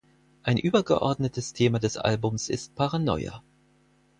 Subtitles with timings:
[0.41, 3.43] Ein übergeordnetes Thema des Albums ist Paranoia.